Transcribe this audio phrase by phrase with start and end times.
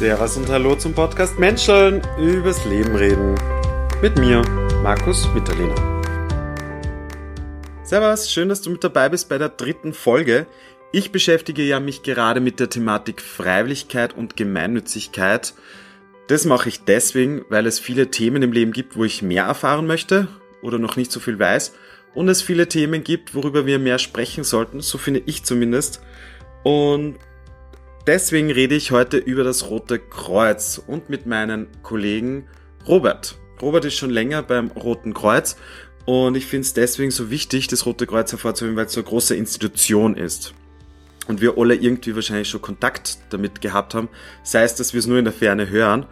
[0.00, 3.34] Servus und Hallo zum Podcast Menscheln übers Leben reden.
[4.00, 4.40] Mit mir,
[4.82, 6.00] Markus Mitterlehner.
[7.82, 10.46] Servus, schön, dass du mit dabei bist bei der dritten Folge.
[10.90, 15.52] Ich beschäftige ja mich gerade mit der Thematik Freiwilligkeit und Gemeinnützigkeit.
[16.28, 19.86] Das mache ich deswegen, weil es viele Themen im Leben gibt, wo ich mehr erfahren
[19.86, 20.28] möchte
[20.62, 21.74] oder noch nicht so viel weiß.
[22.14, 26.00] Und es viele Themen gibt, worüber wir mehr sprechen sollten, so finde ich zumindest.
[26.62, 27.16] Und
[28.06, 32.46] Deswegen rede ich heute über das Rote Kreuz und mit meinem Kollegen
[32.88, 33.38] Robert.
[33.60, 35.56] Robert ist schon länger beim Roten Kreuz
[36.06, 39.08] und ich finde es deswegen so wichtig, das Rote Kreuz hervorzuheben, weil es so eine
[39.08, 40.54] große Institution ist.
[41.28, 44.08] Und wir alle irgendwie wahrscheinlich schon Kontakt damit gehabt haben,
[44.42, 46.06] sei es, dass wir es nur in der Ferne hören.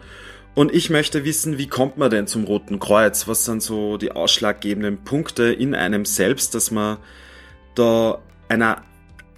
[0.53, 3.27] Und ich möchte wissen, wie kommt man denn zum Roten Kreuz?
[3.27, 6.97] Was sind so die ausschlaggebenden Punkte in einem selbst, dass man
[7.75, 8.83] da einer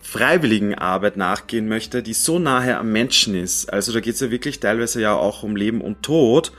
[0.02, 3.71] freiwilligen Arbeit nachgehen möchte, die so nahe am Menschen ist.
[3.71, 6.52] Also da geht es ja wirklich teilweise ja auch um Leben und Tod.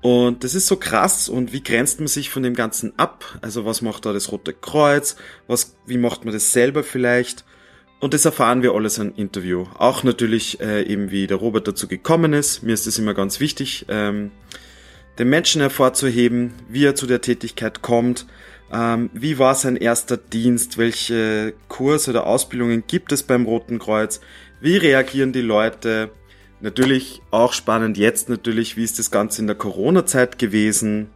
[0.00, 1.30] Und das ist so krass.
[1.30, 3.38] Und wie grenzt man sich von dem Ganzen ab?
[3.40, 5.16] Also was macht da das Rote Kreuz?
[5.46, 7.44] Was, wie macht man das selber vielleicht?
[8.00, 9.64] Und das erfahren wir alles im Interview.
[9.78, 12.62] Auch natürlich äh, eben wie der Robert dazu gekommen ist.
[12.62, 14.30] Mir ist es immer ganz wichtig, ähm,
[15.18, 18.26] den Menschen hervorzuheben, wie er zu der Tätigkeit kommt,
[18.74, 20.78] ähm, wie war sein erster Dienst?
[20.78, 24.20] Welche Kurse oder Ausbildungen gibt es beim Roten Kreuz?
[24.60, 26.10] Wie reagieren die Leute?
[26.60, 31.10] Natürlich auch spannend jetzt natürlich, wie ist das Ganze in der Corona-Zeit gewesen?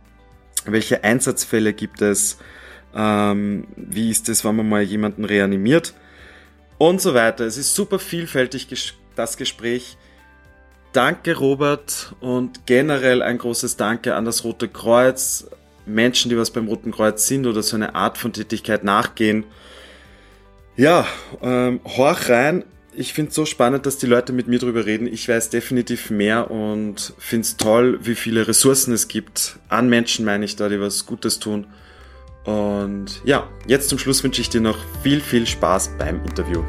[0.67, 2.39] Welche Einsatzfälle gibt es?
[2.95, 5.95] Ähm, wie ist es, wenn man mal jemanden reanimiert?
[6.77, 7.45] Und so weiter.
[7.45, 8.69] Es ist super vielfältig
[9.17, 9.97] das Gespräch.
[10.93, 15.49] Danke Robert und generell ein großes Danke an das Rote Kreuz,
[15.89, 19.45] Menschen, die was beim Roten Kreuz sind oder so eine Art von Tätigkeit nachgehen.
[20.77, 21.07] Ja,
[21.43, 22.65] ähm, horch rein.
[22.95, 25.07] Ich finde es so spannend, dass die Leute mit mir drüber reden.
[25.07, 29.59] Ich weiß definitiv mehr und finde es toll, wie viele Ressourcen es gibt.
[29.69, 31.67] An Menschen meine ich da, die was Gutes tun.
[32.45, 36.63] Und ja, jetzt zum Schluss wünsche ich dir noch viel, viel Spaß beim Interview.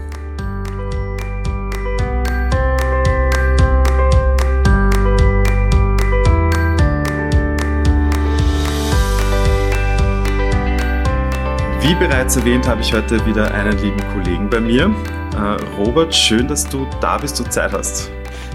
[11.90, 14.94] Wie bereits erwähnt, habe ich heute wieder einen lieben Kollegen bei mir.
[15.34, 18.12] Äh, Robert, schön, dass du da bist und Zeit hast.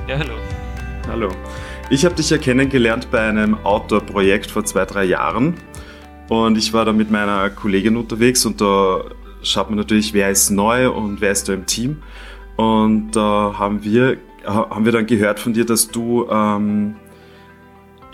[0.06, 0.34] Ja, hallo.
[1.08, 1.28] Hallo.
[1.90, 5.54] Ich habe dich ja kennengelernt bei einem Outdoor-Projekt vor zwei, drei Jahren.
[6.28, 9.02] Und ich war da mit meiner Kollegin unterwegs und da
[9.42, 12.04] schaut man natürlich, wer ist neu und wer ist da im Team.
[12.54, 16.94] Und da haben wir, haben wir dann gehört von dir, dass du ähm,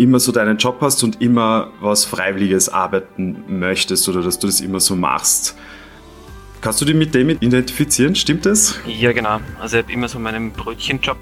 [0.00, 4.60] immer so deinen Job hast und immer was Freiwilliges arbeiten möchtest oder dass du das
[4.60, 5.56] immer so machst.
[6.62, 8.14] Kannst du dich mit dem identifizieren?
[8.14, 8.78] Stimmt das?
[8.86, 9.40] Ja, genau.
[9.60, 11.18] Also ich habe immer so meinen Brötchenjob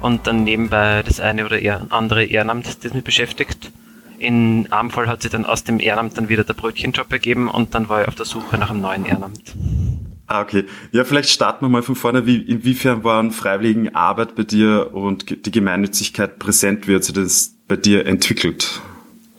[0.00, 1.58] und dann nebenbei das eine oder
[1.90, 3.70] andere Ehrenamt, das mich beschäftigt.
[4.18, 7.74] In einem Fall hat sich dann aus dem Ehrenamt dann wieder der Brötchenjob ergeben und
[7.74, 9.54] dann war ich auf der Suche nach einem neuen Ehrenamt.
[10.26, 10.64] Ah, okay.
[10.92, 12.26] Ja, vielleicht starten wir mal von vorne.
[12.26, 16.88] Wie, inwiefern waren freiwilligen Arbeit bei dir und die Gemeinnützigkeit präsent?
[16.88, 18.80] Wie hat sich das bei dir entwickelt?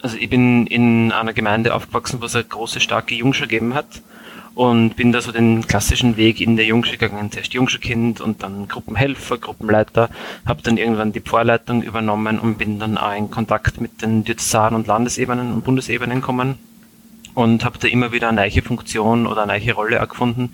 [0.02, 3.88] Also ich bin in einer Gemeinde aufgewachsen, wo es eine große, starke Jungschar gegeben hat
[4.54, 7.32] und bin da so den klassischen Weg in der Jungschar gegangen.
[7.32, 10.10] Zuerst Jungscharkind und dann Gruppenhelfer, Gruppenleiter,
[10.46, 14.76] habe dann irgendwann die Vorleitung übernommen und bin dann auch in Kontakt mit den Diözesanen
[14.76, 16.60] und Landesebenen und Bundesebenen gekommen
[17.36, 20.54] und habe da immer wieder eine neue Funktion oder eine neue Rolle auch gefunden,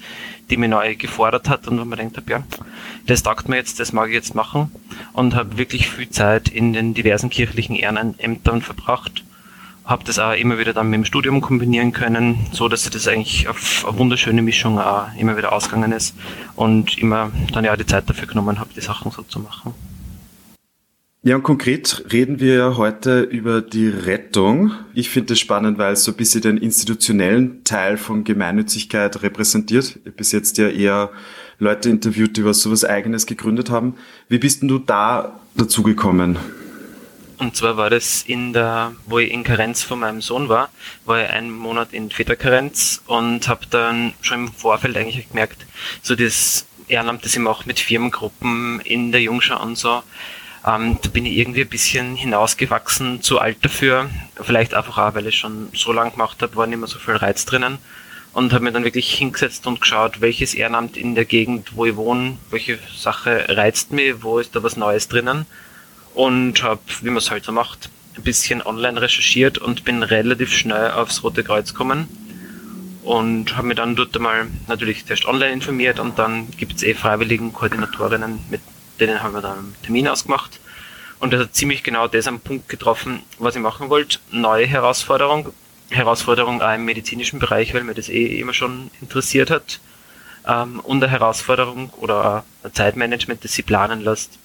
[0.50, 2.44] die mich neu gefordert hat und wo man denkt ja,
[3.06, 4.72] das taugt mir jetzt, das mag ich jetzt machen
[5.14, 9.24] und habe wirklich viel Zeit in den diversen kirchlichen Ehrenämtern verbracht.
[9.86, 13.48] Habe das auch immer wieder dann mit dem Studium kombinieren können, so dass das eigentlich
[13.48, 16.16] auf eine wunderschöne Mischung auch immer wieder ausgegangen ist
[16.56, 19.74] und immer dann ja die Zeit dafür genommen habe, die Sachen so zu machen.
[21.24, 24.72] Ja, und konkret reden wir ja heute über die Rettung.
[24.96, 30.00] Ich finde es spannend, weil es so ein bisschen den institutionellen Teil von Gemeinnützigkeit repräsentiert.
[30.04, 31.12] Ich bis jetzt ja eher
[31.60, 33.98] Leute interviewt, die was sowas eigenes gegründet haben.
[34.30, 36.40] Wie bist denn du da dazugekommen?
[37.38, 40.72] Und zwar war das in der, wo ich in Karenz von meinem Sohn war,
[41.06, 45.68] war ich einen Monat in Väterkarenz und habe dann schon im Vorfeld eigentlich gemerkt,
[46.02, 50.02] so das Ehrenamt, das ich mache mit Firmengruppen in der Jungschau und so,
[50.66, 54.10] ähm, da bin ich irgendwie ein bisschen hinausgewachsen, zu alt dafür.
[54.40, 57.16] Vielleicht einfach auch, weil ich schon so lange gemacht habe, war nicht mehr so viel
[57.16, 57.80] Reiz drinnen.
[58.34, 61.98] Und habe mir dann wirklich hingesetzt und geschaut, welches Ehrenamt in der Gegend, wo ich
[61.98, 65.46] wohne, welche Sache reizt mich, wo ist da was Neues drinnen.
[66.14, 70.54] Und habe, wie man es halt so macht, ein bisschen online recherchiert und bin relativ
[70.54, 72.08] schnell aufs Rote Kreuz gekommen
[73.04, 76.94] und habe mich dann dort einmal natürlich zuerst online informiert und dann gibt es eh
[76.94, 78.62] freiwilligen Koordinatorinnen, mit
[79.02, 80.60] denen haben wir dann einen Termin ausgemacht
[81.20, 84.20] Und das hat ziemlich genau das am Punkt getroffen, was ich machen wollte.
[84.32, 85.54] Neue Herausforderung.
[85.90, 89.82] Herausforderung auch im medizinischen Bereich, weil mir das eh immer schon interessiert hat.
[90.48, 94.40] Ähm, und eine Herausforderung oder ein Zeitmanagement, das sie planen lässt.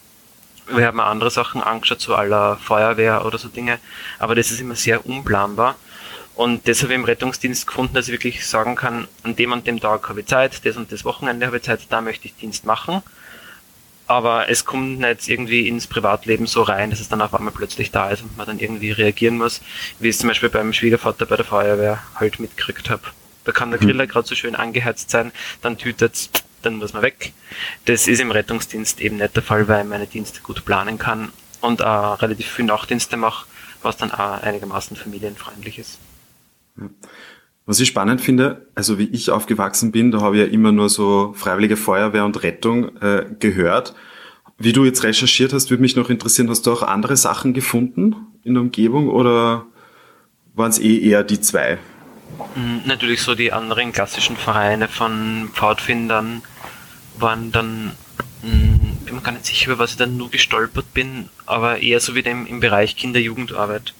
[0.69, 3.79] Wir haben andere Sachen angeschaut, so aller Feuerwehr oder so Dinge.
[4.19, 5.77] Aber das ist immer sehr unplanbar.
[6.35, 9.67] Und das habe ich im Rettungsdienst gefunden, dass ich wirklich sagen kann, an dem und
[9.67, 12.35] dem Tag habe ich Zeit, das und das Wochenende habe ich Zeit, da möchte ich
[12.35, 13.03] Dienst machen
[14.07, 17.91] aber es kommt nicht irgendwie ins Privatleben so rein, dass es dann auf einmal plötzlich
[17.91, 19.61] da ist und man dann irgendwie reagieren muss,
[19.99, 23.03] wie ich es zum Beispiel beim Schwiegervater bei der Feuerwehr halt mitgekriegt habe.
[23.45, 23.87] Da kann der mhm.
[23.87, 25.33] Griller gerade so schön angeheizt sein,
[25.63, 26.31] dann tütet's,
[26.63, 27.33] dann muss man weg.
[27.85, 31.33] Das ist im Rettungsdienst eben nicht der Fall, weil ich meine Dienste gut planen kann
[31.61, 33.47] und auch relativ viel Nachtdienste mache,
[33.83, 35.99] was dann auch einigermaßen familienfreundlich ist.
[37.67, 40.89] Was ich spannend finde, also wie ich aufgewachsen bin, da habe ich ja immer nur
[40.89, 43.93] so Freiwillige Feuerwehr und Rettung äh, gehört.
[44.57, 48.15] Wie du jetzt recherchiert hast, würde mich noch interessieren, hast du auch andere Sachen gefunden
[48.45, 49.67] in der Umgebung oder
[50.55, 51.79] waren es eh eher die zwei?
[52.55, 56.43] Mm, natürlich so die anderen klassischen Vereine von Pfadfindern
[57.19, 57.93] waren dann,
[58.43, 61.99] mm, bin mir gar nicht sicher, über was ich dann nur gestolpert bin, aber eher
[61.99, 63.93] so wie dem im Bereich Kinder-Jugendarbeit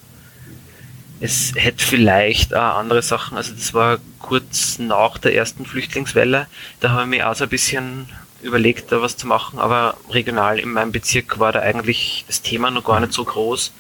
[1.21, 6.47] es hätte vielleicht auch andere Sachen, also das war kurz nach der ersten Flüchtlingswelle,
[6.81, 8.09] da habe ich mir auch so ein bisschen
[8.43, 12.71] überlegt, da was zu machen, aber regional in meinem Bezirk war da eigentlich das Thema
[12.71, 13.73] noch gar nicht so groß.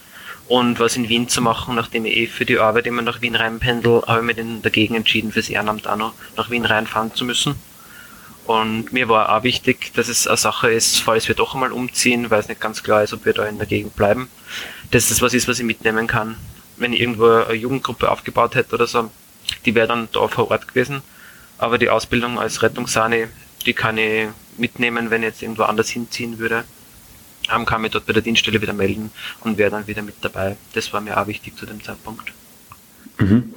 [0.49, 3.35] Und was in Wien zu machen, nachdem ich eh für die Arbeit immer nach Wien
[3.35, 7.57] reinpendel, habe ich mich dagegen entschieden, fürs Ehrenamt auch noch nach Wien reinfahren zu müssen.
[8.47, 12.31] Und mir war auch wichtig, dass es eine Sache ist, falls wir doch einmal umziehen,
[12.31, 14.29] weil es nicht ganz klar ist, ob wir da in der Gegend bleiben,
[14.93, 16.37] dass das was ist, was ich mitnehmen kann
[16.77, 19.11] wenn ich irgendwo eine Jugendgruppe aufgebaut hätte oder so,
[19.65, 21.03] die wäre dann da vor Ort gewesen.
[21.59, 23.27] Aber die Ausbildung als Rettungssani,
[23.65, 24.29] die kann ich
[24.59, 26.65] mitnehmen, wenn ich jetzt irgendwo anders hinziehen würde.
[27.55, 30.57] Ähm, kann mich dort bei der Dienststelle wieder melden und wäre dann wieder mit dabei.
[30.75, 32.33] Das war mir auch wichtig zu dem Zeitpunkt.
[33.19, 33.55] Mhm.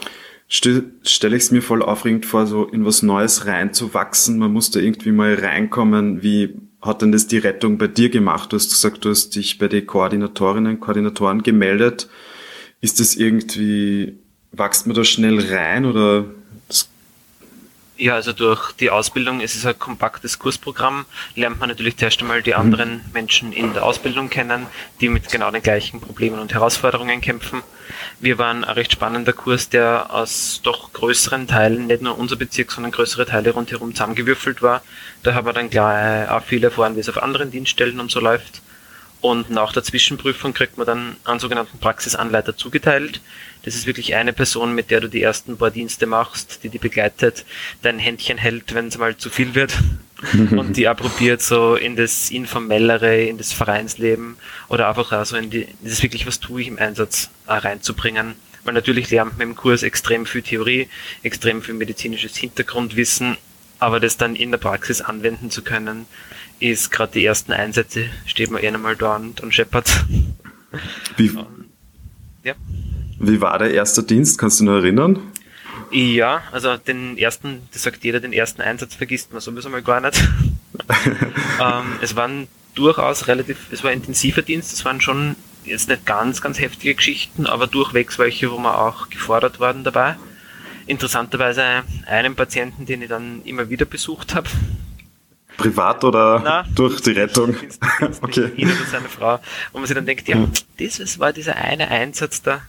[0.48, 4.40] Stelle stell ich es mir voll aufregend vor, so in was Neues reinzuwachsen.
[4.40, 6.24] Man muss da irgendwie mal reinkommen.
[6.24, 8.52] Wie hat denn das die Rettung bei dir gemacht?
[8.52, 12.10] Du hast gesagt, du hast dich bei den Koordinatorinnen, Koordinatoren gemeldet.
[12.82, 14.18] Ist das irgendwie,
[14.52, 16.26] wächst man da schnell rein oder?
[18.00, 21.06] Ja, also durch die Ausbildung ist es ein kompaktes Kursprogramm,
[21.36, 22.58] lernt man natürlich zuerst einmal die mhm.
[22.58, 24.68] anderen Menschen in der Ausbildung kennen,
[25.02, 27.62] die mit genau den gleichen Problemen und Herausforderungen kämpfen.
[28.22, 32.72] Wir waren ein recht spannender Kurs, der aus doch größeren Teilen, nicht nur unser Bezirk,
[32.72, 34.82] sondern größere Teile rundherum zusammengewürfelt war.
[35.24, 38.22] Da haben wir dann gleich auch viel erfahren, wie es auf anderen Dienststellen und so
[38.22, 38.62] läuft.
[39.22, 43.20] Und nach der Zwischenprüfung kriegt man dann einen sogenannten Praxisanleiter zugeteilt.
[43.64, 46.78] Das ist wirklich eine Person, mit der du die ersten paar Dienste machst, die die
[46.78, 47.46] begleitet,
[47.82, 49.78] dein Händchen hält, wenn es mal zu viel wird
[50.34, 54.38] und die approbiert so in das Informellere, in das Vereinsleben
[54.70, 58.36] oder einfach auch so in die, das wirklich, was tue ich im Einsatz äh, reinzubringen.
[58.64, 60.88] Weil natürlich lernt man im Kurs extrem viel Theorie,
[61.24, 63.38] extrem viel medizinisches Hintergrundwissen,
[63.80, 66.06] aber das dann in der Praxis anwenden zu können,
[66.60, 70.06] ist gerade die ersten Einsätze, steht man eher einmal da und, und scheppert.
[71.18, 71.66] Wie, um,
[72.44, 72.54] ja.
[73.20, 74.38] wie war der erste Dienst?
[74.38, 75.20] Kannst du noch erinnern?
[75.92, 80.02] Ja, also den ersten, das sagt jeder, den ersten Einsatz vergisst man sowieso mal gar
[80.02, 80.22] nicht.
[81.60, 86.42] ähm, es waren durchaus relativ, es war intensiver Dienst, es waren schon jetzt nicht ganz,
[86.42, 90.16] ganz heftige Geschichten, aber durchwegs welche, wo wir auch gefordert waren dabei.
[90.86, 94.50] Interessanterweise einen Patienten, den ich dann immer wieder besucht habe,
[95.60, 97.54] Privat oder Nein, durch die Rettung?
[97.60, 98.52] Dienst, Dienst, okay.
[98.56, 99.36] Ihn oder seine Frau.
[99.74, 100.52] Und man sich dann denkt, ja, hm.
[100.78, 102.62] das war dieser eine Einsatz da,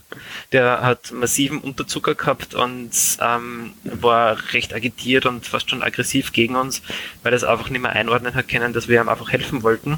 [0.51, 6.57] der hat massiven Unterzucker gehabt und ähm, war recht agitiert und fast schon aggressiv gegen
[6.57, 6.81] uns,
[7.23, 9.97] weil er es einfach nicht mehr einordnen hat können, dass wir ihm einfach helfen wollten.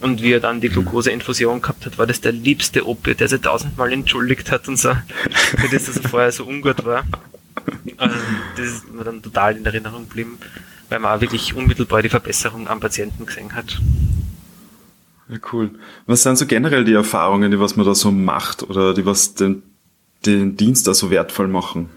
[0.00, 0.74] Und wie er dann die hm.
[0.74, 4.94] Glukoseinfusion gehabt hat, war das der liebste Opi, der sich tausendmal entschuldigt hat und so,
[5.58, 7.04] für das, dass er vorher so ungut war.
[7.98, 8.16] Also,
[8.56, 10.38] das ist mir dann total in Erinnerung geblieben
[10.90, 13.80] weil man auch wirklich unmittelbar die Verbesserung am Patienten gesehen hat.
[15.28, 15.70] Ja, cool.
[16.06, 19.34] Was sind so generell die Erfahrungen, die was man da so macht oder die was
[19.34, 19.62] den,
[20.26, 21.88] den Dienst da so wertvoll machen?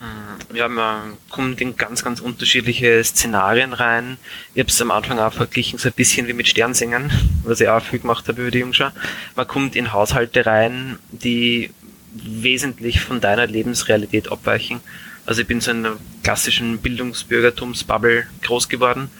[0.00, 4.18] Hm, ja, man kommt in ganz, ganz unterschiedliche Szenarien rein.
[4.54, 7.10] Ich habe es am Anfang auch verglichen, so ein bisschen wie mit Sternsingen,
[7.44, 8.90] was ich auch viel gemacht habe über die Jungschau.
[9.34, 11.70] Man kommt in Haushalte rein, die
[12.12, 14.80] wesentlich von deiner Lebensrealität abweichen.
[15.28, 19.10] Also ich bin so in einer klassischen Bildungsbürgertumsbubble groß geworden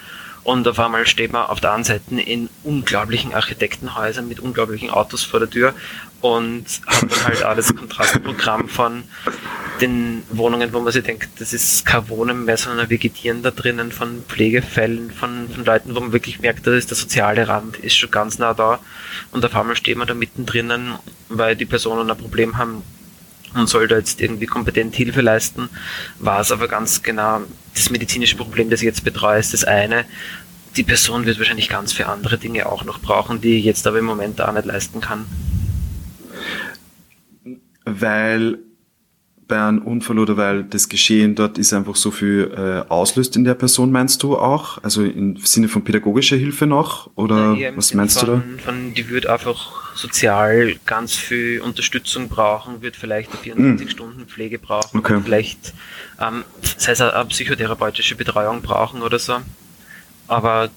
[0.43, 5.23] und auf einmal steht man auf der einen Seite in unglaublichen Architektenhäusern mit unglaublichen Autos
[5.23, 5.75] vor der Tür
[6.23, 9.05] und hat dann halt auch das Kontrastprogramm von
[9.83, 13.51] den Wohnungen, wo man sich denkt, das ist kein Wohnen mehr, sondern ein Vegetieren da
[13.51, 17.77] drinnen von Pflegefällen, von, von Leuten, wo man wirklich merkt, das ist der soziale Rand,
[17.77, 18.81] ist schon ganz nah da.
[19.31, 20.95] Und auf einmal steht man da mittendrin,
[21.29, 22.83] weil die Personen ein Problem haben
[23.55, 25.69] und soll da jetzt irgendwie kompetent Hilfe leisten,
[26.19, 27.41] war es aber ganz genau,
[27.75, 30.05] das medizinische Problem, das ich jetzt betreue, ist das eine.
[30.77, 33.99] Die Person wird wahrscheinlich ganz viele andere Dinge auch noch brauchen, die ich jetzt aber
[33.99, 35.25] im Moment auch nicht leisten kann.
[37.85, 38.59] Weil
[39.49, 43.45] bei einem Unfall oder weil das Geschehen dort ist einfach so viel äh, auslöst in
[43.45, 44.83] der Person, meinst du auch?
[44.85, 47.11] Also im Sinne von pädagogischer Hilfe noch?
[47.17, 48.63] Oder ja, was meinst von, du da?
[48.63, 53.91] Von, die wird einfach sozial ganz viel Unterstützung brauchen, wird vielleicht eine 24 mm.
[53.91, 55.21] Stunden Pflege brauchen, okay.
[55.25, 55.75] vielleicht
[56.21, 56.45] ähm,
[56.77, 59.39] sei es eine psychotherapeutische Betreuung brauchen oder so,
[60.29, 60.71] aber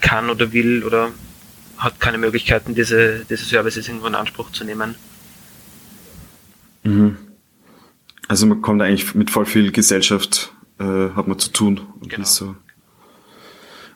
[0.00, 1.12] kann oder will oder
[1.78, 4.96] hat keine Möglichkeiten, diese, diese Services irgendwo in Anspruch zu nehmen.
[6.82, 7.16] Mhm.
[8.26, 11.80] Also man kommt eigentlich mit voll viel Gesellschaft, äh, hat man zu tun.
[12.02, 12.24] Genau.
[12.24, 12.56] So.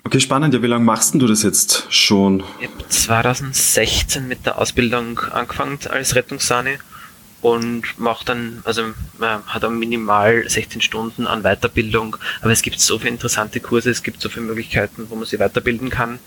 [0.04, 0.54] Okay, spannend.
[0.54, 2.42] Ja, wie lange machst du das jetzt schon?
[2.60, 6.78] Ich habe 2016 mit der Ausbildung angefangen als Rettungssani
[7.40, 8.82] und macht dann, also
[9.18, 13.90] man hat dann minimal 16 Stunden an Weiterbildung, aber es gibt so viele interessante Kurse,
[13.90, 16.18] es gibt so viele Möglichkeiten, wo man sich weiterbilden kann.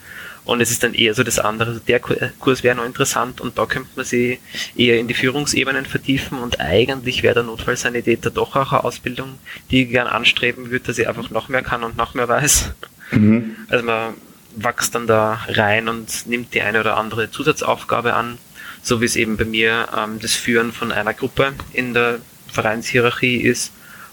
[0.44, 1.70] Und es ist dann eher so das andere.
[1.70, 4.40] Also der Kurs wäre noch interessant und da könnte man sich
[4.75, 9.38] eher in die Führungsebenen vertiefen und eigentlich wäre der Notfallsanitäter doch auch eine Ausbildung,
[9.70, 12.72] die ich gern anstreben würde, dass ich einfach noch mehr kann und noch mehr weiß.
[13.12, 13.56] Mhm.
[13.70, 14.13] Also man
[14.56, 18.38] wächst dann da rein und nimmt die eine oder andere Zusatzaufgabe an,
[18.82, 22.20] so wie es eben bei mir ähm, das Führen von einer Gruppe in der
[22.51, 23.72] Vereinshierarchie ist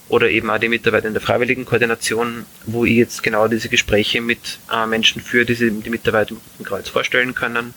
[0.08, 4.20] oder eben auch die Mitarbeit in der freiwilligen Koordination, wo ich jetzt genau diese Gespräche
[4.20, 7.74] mit äh, Menschen führe, die sich die Mitarbeit im Kreuz vorstellen können.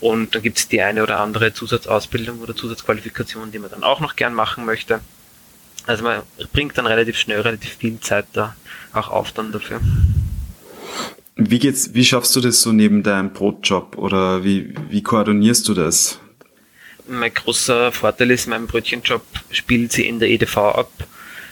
[0.00, 4.00] Und dann gibt es die eine oder andere Zusatzausbildung oder Zusatzqualifikation, die man dann auch
[4.00, 5.00] noch gern machen möchte.
[5.86, 6.22] Also man
[6.52, 8.54] bringt dann relativ schnell relativ viel Zeit da
[8.92, 9.80] auch auf dann dafür.
[11.36, 15.74] Wie geht's, wie schaffst du das so neben deinem Brotjob oder wie, wie koordinierst du
[15.74, 16.18] das?
[17.08, 20.90] Mein großer Vorteil ist, mein Brötchenjob spielt sie in der EDV ab.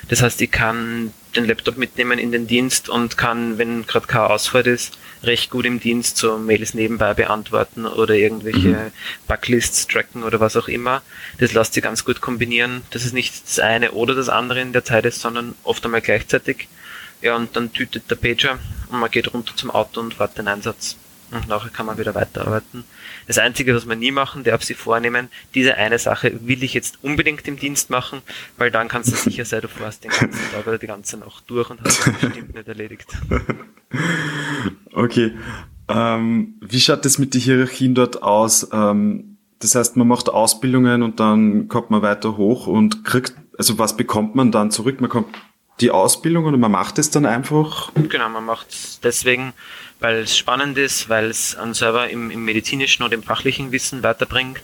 [0.08, 4.30] Das heißt, ich kann den Laptop mitnehmen in den Dienst und kann, wenn gerade keine
[4.30, 8.92] Ausfahrt ist, recht gut im Dienst so Mails nebenbei beantworten oder irgendwelche mhm.
[9.26, 11.02] Bucklists tracken oder was auch immer.
[11.38, 14.72] Das lässt sich ganz gut kombinieren, dass es nicht das eine oder das andere in
[14.72, 16.68] der Zeit ist, sondern oft einmal gleichzeitig.
[17.20, 18.58] Ja, und dann tütet der Pager
[18.90, 20.96] und man geht runter zum Auto und fährt den Einsatz.
[21.30, 22.84] Und nachher kann man wieder weiterarbeiten.
[23.26, 26.98] Das Einzige, was man nie machen darf, sie vornehmen, diese eine Sache will ich jetzt
[27.02, 28.22] unbedingt im Dienst machen,
[28.56, 31.44] weil dann kannst du sicher sein, du fährst den ganzen Tag oder die ganze Nacht
[31.46, 33.08] durch und hast es bestimmt nicht erledigt.
[34.92, 35.32] Okay.
[35.88, 38.68] Ähm, wie schaut das mit den Hierarchien dort aus?
[38.72, 43.78] Ähm, das heißt, man macht Ausbildungen und dann kommt man weiter hoch und kriegt, also
[43.78, 45.00] was bekommt man dann zurück?
[45.00, 45.28] Man kommt
[45.80, 47.92] die Ausbildung oder man macht es dann einfach?
[47.94, 49.52] Genau, man macht es deswegen,
[50.00, 54.02] weil es spannend ist, weil es einen selber im, im medizinischen oder im fachlichen Wissen
[54.02, 54.62] weiterbringt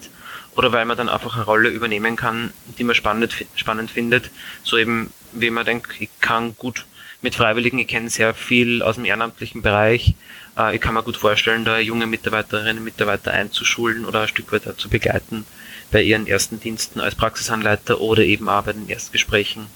[0.56, 4.30] oder weil man dann einfach eine Rolle übernehmen kann, die man spannend, spannend findet.
[4.62, 6.86] So eben, wie man denkt, ich kann gut
[7.22, 10.14] mit Freiwilligen, ich kenne sehr viel aus dem ehrenamtlichen Bereich.
[10.56, 14.52] Äh, ich kann mir gut vorstellen, da junge Mitarbeiterinnen und Mitarbeiter einzuschulen oder ein Stück
[14.52, 15.44] weit zu begleiten
[15.90, 19.66] bei ihren ersten Diensten als Praxisanleiter oder eben auch bei den Erstgesprächen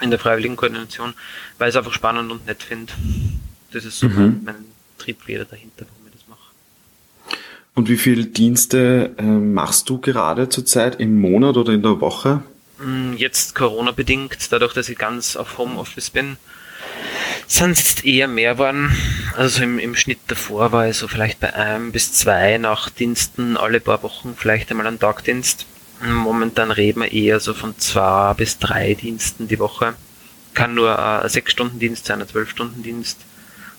[0.00, 1.14] in der freiwilligen Koordination,
[1.58, 2.92] weil ich es einfach spannend und nett finde.
[3.74, 4.14] Das ist so mhm.
[4.14, 4.64] mein, mein
[4.98, 7.36] Triebfeder dahinter, warum ich das mache.
[7.74, 12.42] Und wie viele Dienste äh, machst du gerade zurzeit im Monat oder in der Woche?
[12.78, 16.36] Mm, jetzt Corona-bedingt, dadurch, dass ich ganz auf Homeoffice bin,
[17.48, 18.96] sind es jetzt eher mehr geworden.
[19.36, 23.80] Also im, im Schnitt davor war ich so vielleicht bei einem bis zwei Nachtdiensten alle
[23.80, 25.66] paar Wochen vielleicht einmal einen Tagdienst.
[26.00, 29.94] Momentan reden wir eher so von zwei bis drei Diensten die Woche.
[30.54, 33.18] Kann nur ein sechs Stunden Dienst sein, ein zwölf Stunden Dienst.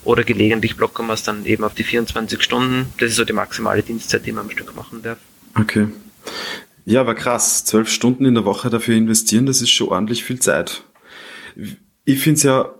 [0.05, 2.87] Oder gelegentlich blocken wir es dann eben auf die 24 Stunden.
[2.99, 5.17] Das ist so die maximale Dienstzeit, die man am Stück machen darf.
[5.59, 5.87] Okay.
[6.85, 7.65] Ja, aber krass.
[7.65, 10.83] Zwölf Stunden in der Woche dafür investieren, das ist schon ordentlich viel Zeit.
[12.05, 12.75] Ich finde es ja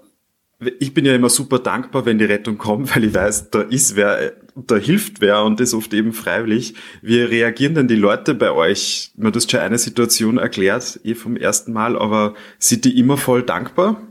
[0.80, 3.96] ich bin ja immer super dankbar, wenn die Rettung kommt, weil ich weiß, da ist
[3.96, 6.76] wer, da hilft wer und das oft eben freiwillig.
[7.02, 9.12] Wie reagieren denn die Leute bei euch?
[9.18, 13.44] Man hat schon eine Situation erklärt, eh vom ersten Mal, aber sind die immer voll
[13.44, 14.02] dankbar?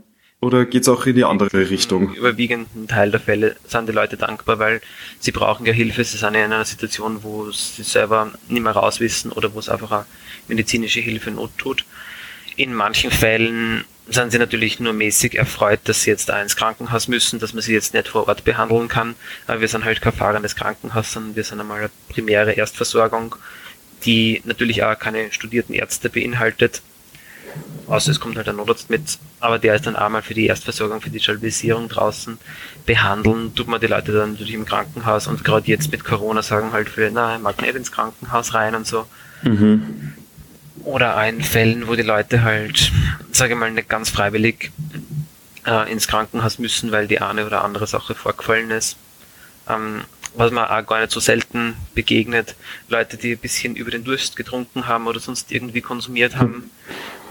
[0.41, 2.09] Oder geht's auch in die andere Richtung?
[2.09, 4.81] Im überwiegenden Teil der Fälle sind die Leute dankbar, weil
[5.19, 6.03] sie brauchen ja Hilfe.
[6.03, 9.69] Sie sind ja in einer Situation, wo sie selber nicht mehr rauswissen oder wo es
[9.69, 10.05] einfach eine
[10.47, 11.85] medizinische Hilfe not tut.
[12.57, 17.39] In manchen Fällen sind sie natürlich nur mäßig erfreut, dass sie jetzt ins Krankenhaus müssen,
[17.39, 19.15] dass man sie jetzt nicht vor Ort behandeln kann.
[19.47, 23.35] Aber wir sind halt kein fahrendes Krankenhaus, sondern wir sind einmal eine primäre Erstversorgung,
[24.05, 26.81] die natürlich auch keine studierten Ärzte beinhaltet.
[27.87, 31.01] Außer es kommt halt ein Notarzt mit, aber der ist dann einmal für die Erstversorgung,
[31.01, 32.37] für die Stabilisierung draußen.
[32.85, 36.71] Behandeln tut man die Leute dann natürlich im Krankenhaus und gerade jetzt mit Corona sagen
[36.71, 39.05] halt für, na, mag nicht ins Krankenhaus rein und so.
[39.43, 40.13] Mhm.
[40.83, 42.91] Oder ein Fällen, wo die Leute halt,
[43.31, 44.71] sage ich mal, nicht ganz freiwillig
[45.65, 48.97] äh, ins Krankenhaus müssen, weil die eine oder andere Sache vorgefallen ist.
[49.67, 50.01] Ähm,
[50.35, 52.55] was man auch gar nicht so selten begegnet,
[52.89, 56.69] Leute, die ein bisschen über den Durst getrunken haben oder sonst irgendwie konsumiert haben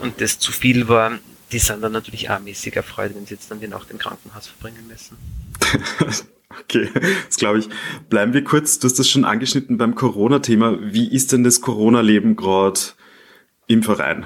[0.01, 1.19] und das zu viel war,
[1.53, 4.49] die sind dann natürlich auch mäßig erfreut, wenn sie jetzt dann die Nacht im Krankenhaus
[4.49, 5.17] verbringen müssen.
[6.61, 6.89] Okay,
[7.25, 7.69] jetzt glaube ich,
[8.09, 10.79] bleiben wir kurz, du hast das schon angeschnitten beim Corona-Thema.
[10.81, 12.79] Wie ist denn das Corona-Leben gerade
[13.67, 14.25] im Verein?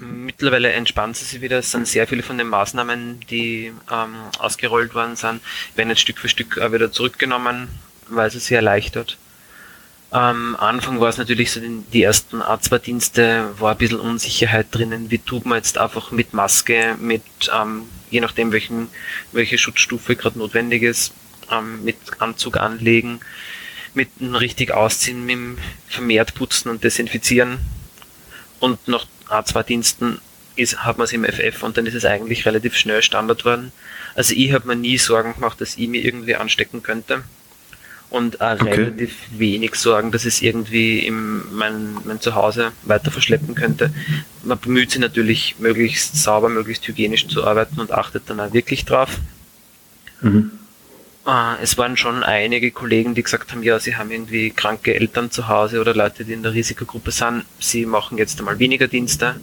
[0.00, 1.58] Mittlerweile entspannt es sich wieder.
[1.58, 5.42] Es sind sehr viele von den Maßnahmen, die ähm, ausgerollt worden sind,
[5.74, 7.68] werden jetzt Stück für Stück auch wieder zurückgenommen
[8.08, 9.18] weil es sehr erleichtert.
[10.10, 15.10] Am Anfang war es natürlich so, die ersten A2-Dienste war ein bisschen Unsicherheit drinnen.
[15.10, 17.22] Wie tut man jetzt einfach mit Maske, mit,
[17.52, 18.88] ähm, je nachdem welchen,
[19.32, 21.12] welche Schutzstufe gerade notwendig ist,
[21.50, 23.20] ähm, mit Anzug anlegen,
[23.94, 25.58] mit einem richtig ausziehen, mit dem
[25.88, 27.58] vermehrt putzen und desinfizieren.
[28.60, 30.20] Und nach A2-Diensten
[30.54, 33.72] ist, hat man es im FF und dann ist es eigentlich relativ schnell Standard worden.
[34.14, 37.24] Also ich habe mir nie Sorgen gemacht, dass ich mir irgendwie anstecken könnte
[38.10, 38.70] und auch okay.
[38.70, 43.92] relativ wenig Sorgen, dass es irgendwie im, mein, mein Zuhause weiter verschleppen könnte.
[44.44, 48.84] Man bemüht sich natürlich, möglichst sauber, möglichst hygienisch zu arbeiten und achtet dann auch wirklich
[48.84, 49.18] drauf.
[50.20, 50.52] Mhm.
[51.26, 55.30] Äh, es waren schon einige Kollegen, die gesagt haben, ja, sie haben irgendwie kranke Eltern
[55.30, 57.44] zu Hause oder Leute, die in der Risikogruppe sind.
[57.58, 59.40] Sie machen jetzt einmal weniger Dienste.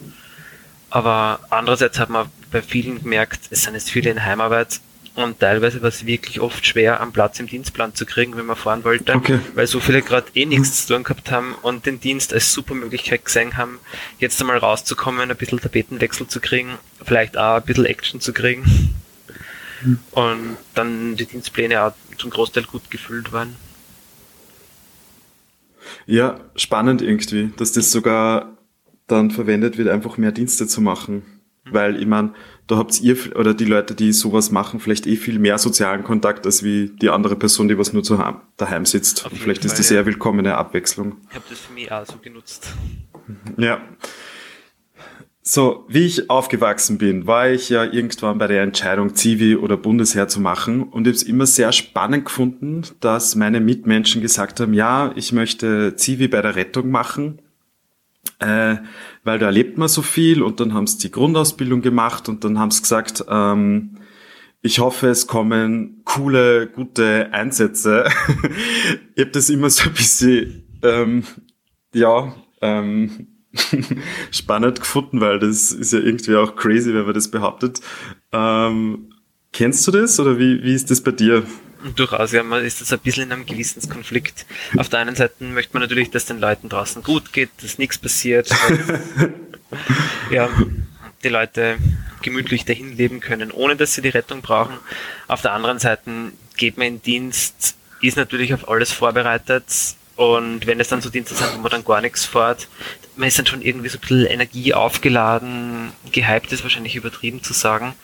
[0.90, 4.80] Aber andererseits hat man bei vielen gemerkt, es sind jetzt viele in Heimarbeit
[5.14, 8.56] und teilweise war es wirklich oft schwer, am Platz im Dienstplan zu kriegen, wenn man
[8.56, 9.38] fahren wollte, okay.
[9.54, 12.74] weil so viele gerade eh nichts zu tun gehabt haben und den Dienst als super
[12.74, 13.78] Möglichkeit gesehen haben,
[14.18, 18.94] jetzt einmal rauszukommen, ein bisschen Tapetenwechsel zu kriegen, vielleicht auch ein bisschen Action zu kriegen.
[19.82, 19.98] Mhm.
[20.10, 23.54] Und dann die Dienstpläne auch zum Großteil gut gefüllt waren.
[26.06, 28.56] Ja, spannend irgendwie, dass das sogar
[29.06, 31.22] dann verwendet wird, einfach mehr Dienste zu machen.
[31.64, 31.72] Mhm.
[31.72, 32.34] Weil ich meine,
[32.66, 36.46] da habt ihr oder die Leute, die sowas machen, vielleicht eh viel mehr sozialen Kontakt
[36.46, 38.22] als wie die andere Person, die was nur zu
[38.56, 39.26] daheim sitzt.
[39.30, 39.96] vielleicht Fall, ist das ja.
[39.96, 41.16] sehr willkommene Abwechslung.
[41.28, 42.68] Ich habe das für mich auch so genutzt.
[43.56, 43.80] Ja.
[45.46, 50.26] So, wie ich aufgewachsen bin, war ich ja irgendwann bei der Entscheidung, Zivi oder Bundesheer
[50.26, 54.72] zu machen und ich habe es immer sehr spannend gefunden, dass meine Mitmenschen gesagt haben,
[54.72, 57.40] ja, ich möchte Zivi bei der Rettung machen
[58.38, 58.76] äh,
[59.22, 62.58] weil da erlebt man so viel und dann haben sie die Grundausbildung gemacht und dann
[62.58, 63.98] haben sie gesagt, ähm,
[64.62, 68.06] ich hoffe, es kommen coole, gute Einsätze.
[69.14, 71.24] ich habe das immer so ein bisschen, ähm,
[71.92, 73.28] ja, ähm,
[74.30, 77.80] spannend gefunden, weil das ist ja irgendwie auch crazy, wenn man das behauptet.
[78.32, 79.10] Ähm,
[79.52, 81.44] kennst du das oder wie, wie ist das bei dir?
[81.92, 84.46] Durchaus, ja, man ist das ein bisschen in einem Gewissenskonflikt.
[84.76, 87.98] Auf der einen Seite möchte man natürlich, dass den Leuten draußen gut geht, dass nichts
[87.98, 88.50] passiert,
[90.30, 90.48] ja,
[91.22, 91.76] die Leute
[92.22, 94.78] gemütlich dahin leben können, ohne dass sie die Rettung brauchen.
[95.28, 96.10] Auf der anderen Seite
[96.56, 99.64] geht man in Dienst, ist natürlich auf alles vorbereitet
[100.16, 102.68] und wenn es dann so Dienste sind, wo man dann gar nichts fährt,
[103.16, 107.52] man ist dann schon irgendwie so ein bisschen Energie aufgeladen, gehypt ist wahrscheinlich übertrieben zu
[107.52, 107.94] sagen,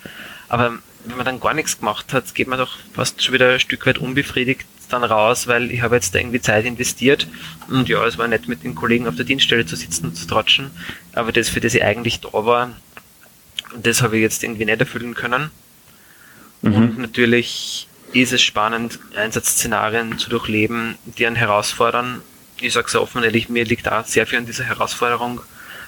[0.49, 3.61] aber wenn man dann gar nichts gemacht hat, geht man doch fast schon wieder ein
[3.61, 7.27] Stück weit unbefriedigt dann raus, weil ich habe jetzt da irgendwie Zeit investiert
[7.69, 10.27] und ja, es war nett mit den Kollegen auf der Dienststelle zu sitzen und zu
[10.27, 10.71] tratschen,
[11.13, 12.73] aber das, für das ich eigentlich da war,
[13.81, 15.51] das habe ich jetzt irgendwie nicht erfüllen können.
[16.63, 16.75] Mhm.
[16.75, 22.23] Und natürlich ist es spannend, Einsatzszenarien zu durchleben, die einen herausfordern.
[22.61, 25.41] Ich sage es offen ehrlich, mir liegt da sehr viel an dieser Herausforderung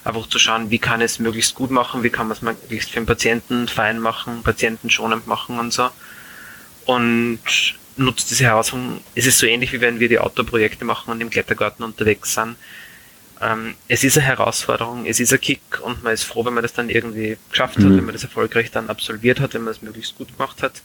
[0.04, 3.00] einfach zu schauen, wie kann es möglichst gut machen, wie kann man es möglichst für
[3.00, 5.88] den Patienten fein machen, patientenschonend machen und so.
[6.86, 7.40] Und
[7.96, 9.00] nutzt diese Herausforderung.
[9.14, 12.56] Es ist so ähnlich, wie wenn wir die Outdoor-Projekte machen und im Klettergarten unterwegs sind.
[13.40, 16.62] Ähm, es ist eine Herausforderung, es ist ein Kick und man ist froh, wenn man
[16.62, 17.84] das dann irgendwie geschafft mhm.
[17.84, 20.82] hat, wenn man das erfolgreich dann absolviert hat, wenn man es möglichst gut gemacht hat.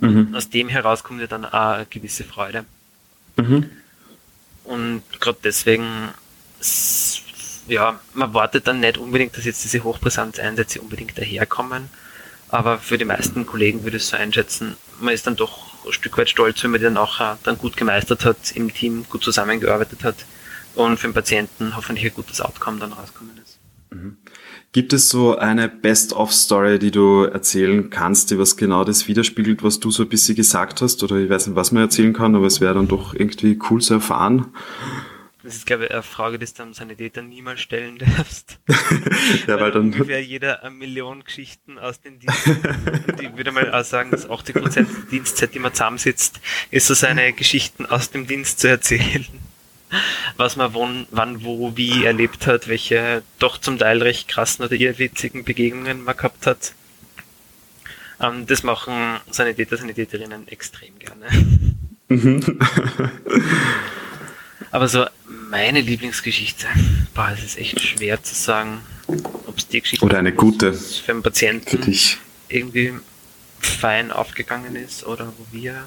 [0.00, 0.34] Mhm.
[0.34, 2.64] Aus dem heraus kommt ja dann auch eine gewisse Freude.
[3.36, 3.70] Mhm.
[4.64, 5.86] Und gerade deswegen
[7.68, 11.88] ja, man wartet dann nicht unbedingt, dass jetzt diese Hochbrisanz-Einsätze unbedingt daherkommen.
[12.48, 15.92] Aber für die meisten Kollegen würde ich es so einschätzen, man ist dann doch ein
[15.92, 19.22] Stück weit stolz, wenn man die dann auch dann gut gemeistert hat, im Team gut
[19.22, 20.16] zusammengearbeitet hat
[20.74, 23.58] und für den Patienten hoffentlich ein gutes Outcome dann rauskommen ist.
[23.90, 24.16] Mhm.
[24.72, 29.80] Gibt es so eine Best-of-Story, die du erzählen kannst, die was genau das widerspiegelt, was
[29.80, 31.02] du so ein bisschen gesagt hast?
[31.02, 33.80] Oder ich weiß nicht, was man erzählen kann, aber es wäre dann doch irgendwie cool
[33.80, 34.52] zu erfahren.
[35.48, 38.58] Das ist, glaube ich, eine Frage, die du am Sanitäter niemals stellen darfst.
[39.46, 39.84] ja, weil dann.
[39.84, 42.50] Ungefähr jeder eine Million Geschichten aus den Diensten.
[43.06, 46.38] Und ich würde mal auch sagen, dass 80% der Dienstzeit, die man zusammensitzt,
[46.70, 49.24] ist so seine Geschichten aus dem Dienst zu erzählen.
[50.36, 54.74] Was man wann, wann, wo, wie erlebt hat, welche doch zum Teil recht krassen oder
[54.74, 56.74] irrwitzigen Begegnungen man gehabt hat.
[58.20, 61.26] Ähm, das machen Sanitäter, Sanitäterinnen extrem gerne.
[62.08, 62.58] Mhm.
[64.70, 65.06] Aber so
[65.50, 66.66] meine Lieblingsgeschichte,
[67.14, 68.80] boah, es ist echt schwer zu sagen,
[69.46, 72.92] ob es die Geschichte oder eine gute für einen Patienten für irgendwie
[73.60, 75.86] fein aufgegangen ist oder wo wir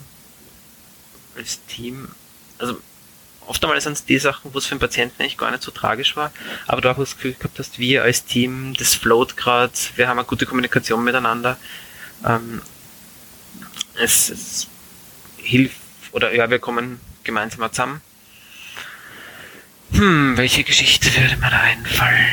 [1.37, 2.09] als Team,
[2.57, 2.77] also
[3.45, 6.15] oftmals sind es die Sachen, wo es für den Patienten eigentlich gar nicht so tragisch
[6.15, 6.31] war,
[6.67, 10.17] aber du auch das Gefühl gehabt hast, wir als Team, das float gerade, wir haben
[10.17, 11.57] eine gute Kommunikation miteinander.
[12.25, 12.61] Ähm,
[13.95, 14.67] es, es
[15.37, 15.77] hilft,
[16.11, 18.01] oder ja, wir kommen gemeinsam zusammen
[19.91, 22.25] hm, welche Geschichte würde mir da einfallen?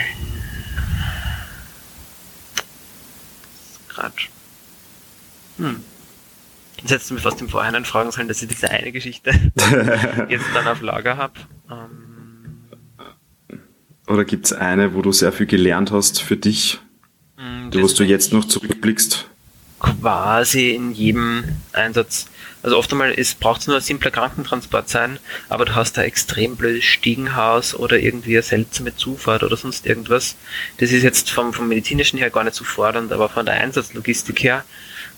[3.89, 4.15] Gerade.
[5.59, 5.85] Hm.
[6.81, 9.31] Jetzt hättest du mir fast im Vorhinein fragen sollen, dass ich diese eine Geschichte
[10.29, 11.35] jetzt dann auf Lager habe.
[11.69, 12.69] Ähm,
[14.07, 16.79] Oder gibt es eine, wo du sehr viel gelernt hast für dich,
[17.37, 19.29] hm, wo du jetzt noch zurückblickst?
[19.79, 22.27] Quasi in jedem Einsatz
[22.63, 26.57] also oft einmal braucht es nur ein simpler Krankentransport sein, aber du hast da extrem
[26.57, 30.37] blödes Stiegenhaus oder irgendwie eine seltsame Zufahrt oder sonst irgendwas.
[30.79, 34.43] Das ist jetzt vom, vom medizinischen her gar nicht so fordernd, aber von der Einsatzlogistik
[34.43, 34.65] her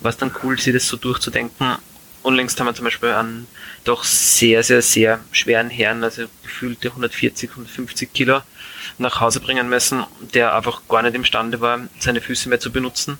[0.01, 1.77] war es dann cool, sich das so durchzudenken.
[2.23, 3.46] Unlängst haben wir zum Beispiel einen
[3.85, 8.42] doch sehr, sehr, sehr schweren Herrn, also gefühlte 140, 150 Kilo,
[8.99, 13.18] nach Hause bringen müssen, der einfach gar nicht imstande war, seine Füße mehr zu benutzen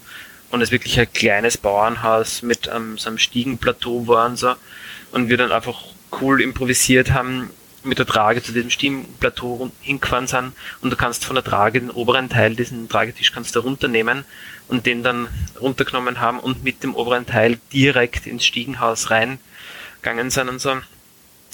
[0.51, 4.55] und es wirklich ein kleines Bauernhaus mit ähm, so einem Stiegenplateau war und so.
[5.13, 5.83] Und wir dann einfach
[6.21, 7.51] cool improvisiert haben,
[7.83, 11.91] mit der Trage zu diesem Stiegenplateau hingefahren sind und du kannst von der Trage den
[11.91, 14.25] oberen Teil, diesen Tragetisch kannst du runternehmen
[14.69, 15.29] und den dann
[15.61, 20.77] runtergenommen haben und mit dem oberen Teil direkt ins Stiegenhaus reingegangen sind und so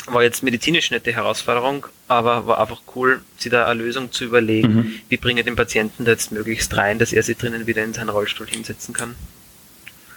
[0.06, 4.24] war jetzt medizinisch nicht die Herausforderung, aber war einfach cool, sich da eine Lösung zu
[4.24, 5.00] überlegen, mhm.
[5.08, 7.94] wie bringe ich den Patienten da jetzt möglichst rein, dass er sich drinnen wieder in
[7.94, 9.14] seinen Rollstuhl hinsetzen kann.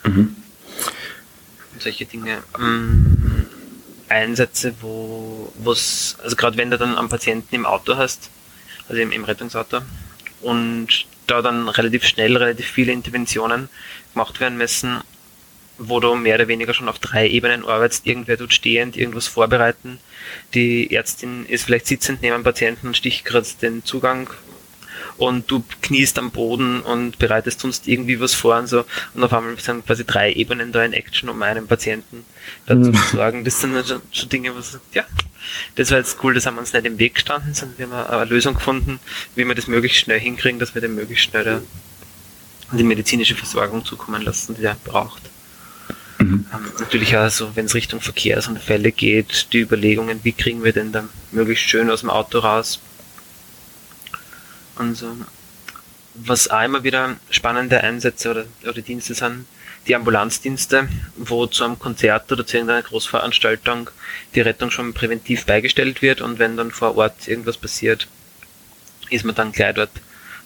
[0.03, 0.35] Mhm.
[1.79, 2.43] solche Dinge.
[2.57, 3.45] Ähm,
[4.09, 8.29] Einsätze, wo es, also gerade wenn du dann einen Patienten im Auto hast,
[8.87, 9.81] also im, im Rettungsauto,
[10.41, 13.69] und da dann relativ schnell relativ viele Interventionen
[14.13, 15.01] gemacht werden müssen,
[15.79, 18.05] wo du mehr oder weniger schon auf drei Ebenen arbeitest.
[18.05, 19.99] Irgendwer tut stehend irgendwas vorbereiten.
[20.53, 24.29] Die Ärztin ist vielleicht sitzend neben dem Patienten und sticht gerade den Zugang
[25.17, 28.85] und du kniest am Boden und bereitest sonst irgendwie was vor und so.
[29.13, 32.25] Und auf einmal sind quasi drei Ebenen da in Action, um einen Patienten
[32.65, 32.95] dazu mhm.
[32.95, 33.43] zu sorgen.
[33.43, 35.03] Das sind schon, schon Dinge, wo sagt, ja,
[35.75, 38.09] das war jetzt cool, das haben wir uns nicht im Weg gestanden, sondern wir haben
[38.09, 38.99] eine Lösung gefunden,
[39.35, 41.61] wie wir das möglichst schnell hinkriegen, dass wir den möglichst schnell
[42.71, 45.23] die medizinische Versorgung zukommen lassen, die er braucht.
[46.19, 46.45] Mhm.
[46.53, 50.91] Ähm, natürlich auch so, wenn es Richtung Verkehrsunfälle geht, die Überlegungen, wie kriegen wir denn
[50.91, 52.79] dann möglichst schön aus dem Auto raus.
[54.77, 55.15] Und so.
[56.15, 59.45] Was auch immer wieder spannende Einsätze oder, oder Dienste sind,
[59.88, 63.89] die Ambulanzdienste, wo zu einem Konzert oder zu irgendeiner Großveranstaltung
[64.36, 68.08] die Rettung schon präventiv beigestellt wird und wenn dann vor Ort irgendwas passiert,
[69.10, 69.91] ist man dann gleich dort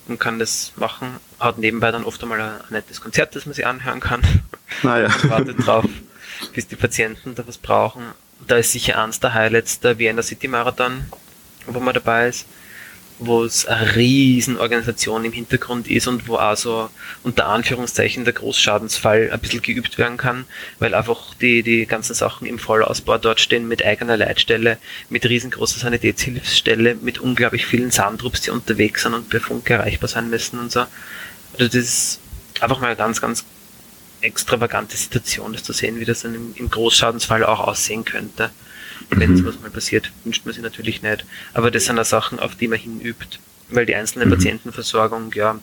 [0.08, 1.18] und kann das machen.
[1.39, 4.22] Hat nebenbei dann oft einmal ein, nettes Konzert, das man sich anhören kann.
[4.82, 5.10] Naja.
[5.24, 5.86] wartet drauf,
[6.54, 8.04] bis die Patienten da was brauchen.
[8.46, 11.06] Da ist sicher eins der Highlights der Vienna City Marathon,
[11.68, 12.46] wo man dabei ist
[13.26, 16.90] wo es eine riesen Organisation im Hintergrund ist und wo auch so
[17.24, 20.46] unter Anführungszeichen der Großschadensfall ein bisschen geübt werden kann,
[20.80, 24.78] weil einfach die, die ganzen Sachen im Vollausbau dort stehen mit eigener Leitstelle,
[25.10, 30.30] mit riesengroßer Sanitätshilfsstelle, mit unglaublich vielen Sandrups, die unterwegs sind und per Funk erreichbar sein
[30.30, 30.82] müssen und so.
[30.82, 32.20] Also das ist
[32.60, 33.46] einfach mal eine ganz, ganz
[34.22, 38.52] extravagante Situation, das zu sehen, wie das dann im, im Großschadensfall auch aussehen könnte
[39.10, 39.38] wenn mhm.
[39.38, 41.26] sowas mal passiert, wünscht man sich natürlich nicht.
[41.54, 43.39] Aber das sind auch Sachen, auf die man hinübt.
[43.70, 44.32] Weil die einzelne mhm.
[44.32, 45.60] Patientenversorgung, ja,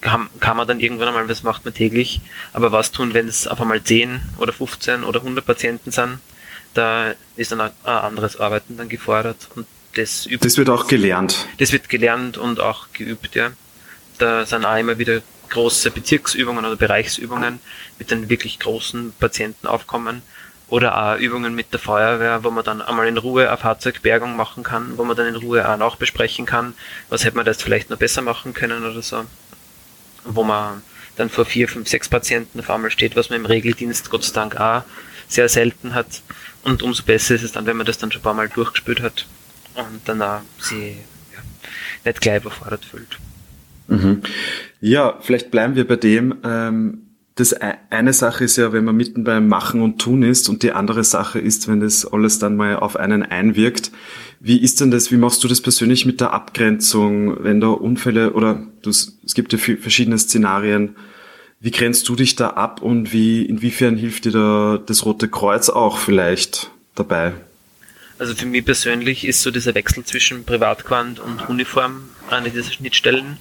[0.00, 2.20] kann, kann man dann irgendwann einmal, was macht man täglich,
[2.52, 6.18] aber was tun, wenn es auf einmal 10 oder 15 oder 100 Patienten sind,
[6.74, 10.44] da ist dann ein, ein anderes Arbeiten dann gefordert und das übt.
[10.44, 11.46] Das wird auch gelernt.
[11.58, 13.52] Das wird gelernt und auch geübt, ja.
[14.18, 17.60] Da sind auch immer wieder große Bezirksübungen oder Bereichsübungen
[17.98, 20.22] mit den wirklich großen Patientenaufkommen
[20.72, 24.62] oder auch Übungen mit der Feuerwehr, wo man dann einmal in Ruhe eine Fahrzeugbergung machen
[24.62, 26.72] kann, wo man dann in Ruhe auch nachbesprechen kann,
[27.10, 29.26] was hätte man das vielleicht noch besser machen können oder so.
[30.24, 30.82] Wo man
[31.16, 34.32] dann vor vier, fünf, sechs Patienten auf einmal steht, was man im Regeldienst Gott sei
[34.32, 34.82] Dank auch
[35.28, 36.22] sehr selten hat.
[36.62, 39.02] Und umso besser ist es dann, wenn man das dann schon ein paar Mal durchgespült
[39.02, 39.26] hat
[39.74, 40.96] und danach sie
[41.34, 41.40] ja,
[42.02, 43.18] nicht gleich überfordert fühlt.
[43.88, 44.22] Mhm.
[44.80, 46.38] Ja, vielleicht bleiben wir bei dem.
[46.42, 50.48] Ähm, das e-, eine Sache ist ja, wenn man mitten beim Machen und Tun ist
[50.48, 53.90] und die andere Sache ist, wenn das alles dann mal auf einen einwirkt.
[54.40, 58.32] Wie ist denn das, wie machst du das persönlich mit der Abgrenzung, wenn da Unfälle
[58.32, 60.96] oder du, es gibt ja verschiedene Szenarien,
[61.60, 65.68] wie grenzt du dich da ab und wie, inwiefern hilft dir da das Rote Kreuz
[65.68, 67.34] auch vielleicht dabei?
[68.18, 73.38] Also für mich persönlich ist so dieser Wechsel zwischen Privatquant und Uniform eine dieser Schnittstellen.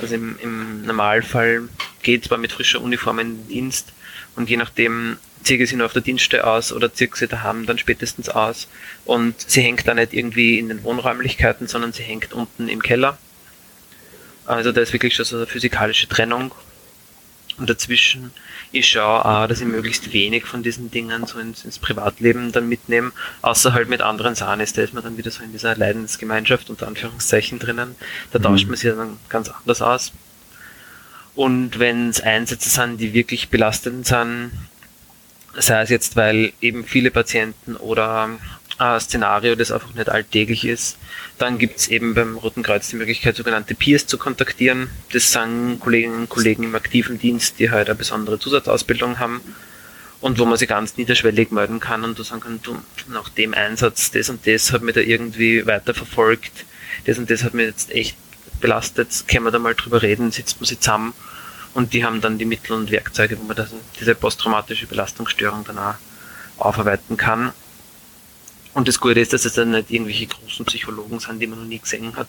[0.00, 1.68] Also im, im Normalfall
[2.02, 3.92] geht zwar mit frischer Uniform in den Dienst
[4.34, 7.66] und je nachdem ziehe ich sie nur auf der Dienststelle aus oder ziehe sie daheim
[7.66, 8.68] dann spätestens aus
[9.04, 13.16] und sie hängt da nicht irgendwie in den Wohnräumlichkeiten, sondern sie hängt unten im Keller.
[14.44, 16.52] Also da ist wirklich schon so eine physikalische Trennung
[17.58, 18.32] und dazwischen,
[18.72, 22.68] ich schaue auch, dass ich möglichst wenig von diesen Dingen so ins, ins Privatleben dann
[22.68, 26.70] mitnehme, außer halt mit anderen Sahnes, da ist man dann wieder so in dieser Leidensgemeinschaft
[26.70, 27.94] unter Anführungszeichen drinnen.
[28.32, 28.70] Da tauscht mhm.
[28.70, 30.12] man sich dann ganz anders aus.
[31.34, 34.52] Und wenn es Einsätze sind, die wirklich belastend sind,
[35.54, 38.30] sei es jetzt, weil eben viele Patienten oder
[38.78, 40.98] ein Szenario, das einfach nicht alltäglich ist.
[41.38, 44.90] Dann gibt es eben beim Roten Kreuz die Möglichkeit, sogenannte Peers zu kontaktieren.
[45.12, 49.40] Das sind Kolleginnen und Kollegen im aktiven Dienst, die halt eine besondere Zusatzausbildung haben
[50.20, 52.76] und wo man sich ganz niederschwellig melden kann und du sagen kann, du,
[53.08, 56.64] nach dem Einsatz, das und das hat mich da irgendwie weiterverfolgt,
[57.04, 58.16] das und das hat mich jetzt echt
[58.60, 61.12] belastet, können wir da mal drüber reden, sitzt man sich zusammen
[61.74, 65.78] und die haben dann die Mittel und Werkzeuge, wo man das, diese posttraumatische Belastungsstörung dann
[65.78, 65.94] auch
[66.58, 67.52] aufarbeiten kann.
[68.76, 71.66] Und das Gute ist, dass es dann nicht irgendwelche großen Psychologen sind, die man noch
[71.66, 72.28] nie gesehen hat,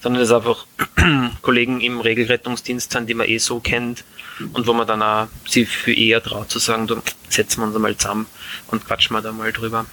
[0.00, 0.64] sondern es einfach
[1.42, 4.04] Kollegen im Regelrettungsdienst sind, die man eh so kennt
[4.52, 7.74] und wo man dann auch sich für eher traut zu sagen, du setzen wir uns
[7.74, 8.26] einmal zusammen
[8.68, 9.86] und quatschen wir da mal drüber.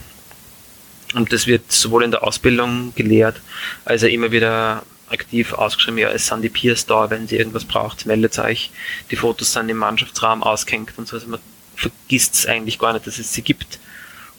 [1.16, 3.42] Und das wird sowohl in der Ausbildung gelehrt,
[3.84, 7.66] als auch immer wieder aktiv ausgeschrieben, ja, es sind die Peers da, wenn sie irgendwas
[7.66, 8.70] braucht, meldet euch.
[9.10, 11.40] Die Fotos sind im Mannschaftsraum ausgehängt und so, also man
[11.76, 13.80] vergisst es eigentlich gar nicht, dass es sie gibt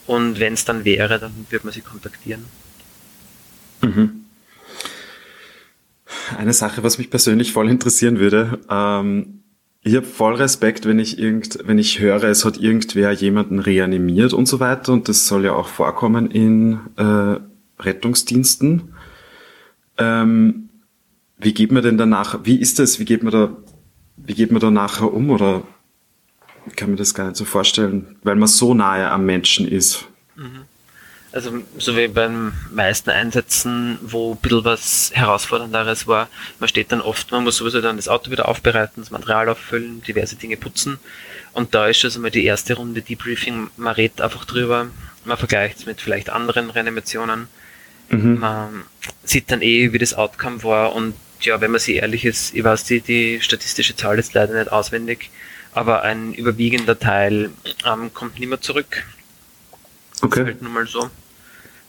[0.06, 2.44] und wenn es dann wäre, dann würde man sie kontaktieren.
[3.82, 4.24] Mhm.
[6.36, 9.42] Eine Sache, was mich persönlich voll interessieren würde, ähm,
[9.86, 14.32] ich habe voll Respekt, wenn ich irgend, wenn ich höre, es hat irgendwer jemanden reanimiert
[14.32, 14.92] und so weiter.
[14.92, 17.38] Und das soll ja auch vorkommen in äh,
[17.80, 18.94] Rettungsdiensten.
[19.96, 20.70] Ähm,
[21.38, 22.40] wie geht man denn danach?
[22.42, 22.98] Wie ist das?
[22.98, 23.56] Wie geht man da?
[24.16, 25.30] Wie geht man da nachher um?
[25.30, 25.62] Oder
[26.74, 30.06] kann mir das gar nicht so vorstellen, weil man so nahe am Menschen ist.
[30.34, 30.62] Mhm.
[31.32, 36.28] Also so wie beim meisten Einsätzen, wo ein bisschen was herausfordernderes war,
[36.60, 40.02] man steht dann oft, man muss sowieso dann das Auto wieder aufbereiten, das Material auffüllen,
[40.02, 40.98] diverse Dinge putzen.
[41.52, 44.86] Und da ist schon also mal die erste Runde Debriefing, man redet einfach drüber,
[45.26, 47.48] man vergleicht es mit vielleicht anderen Reanimationen,
[48.08, 48.38] mhm.
[48.38, 48.84] man
[49.22, 52.64] sieht dann eh, wie das Outcome war und ja, wenn man sich ehrlich ist, ich
[52.64, 55.30] weiß die, die statistische Zahl ist leider nicht auswendig,
[55.76, 57.50] aber ein überwiegender Teil
[57.84, 59.04] ähm, kommt nicht mehr zurück.
[60.22, 60.28] Okay.
[60.30, 61.10] Das ist halt nun mal so.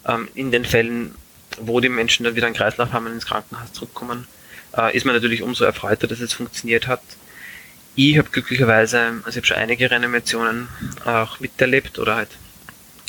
[0.06, 1.14] Ähm, in den Fällen,
[1.58, 4.26] wo die Menschen dann wieder einen Kreislauf haben und ins Krankenhaus zurückkommen,
[4.76, 7.00] äh, ist man natürlich umso erfreuter, dass es funktioniert hat.
[7.94, 10.68] Ich habe glücklicherweise, also ich habe schon einige Reanimationen
[11.06, 12.30] auch miterlebt oder halt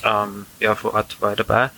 [0.06, 1.72] ähm, ja, vor Ort war ich dabei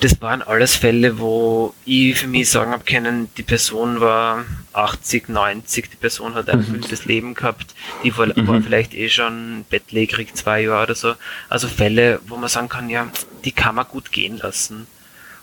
[0.00, 5.28] das waren alles Fälle, wo ich für mich sagen habe können, die Person war 80,
[5.28, 7.10] 90, die Person hat ein erfülltes mhm.
[7.10, 8.48] Leben gehabt, die war, mhm.
[8.48, 11.14] war, vielleicht eh schon bettlägerig zwei Jahre oder so.
[11.50, 13.10] Also Fälle, wo man sagen kann, ja,
[13.44, 14.86] die kann man gut gehen lassen.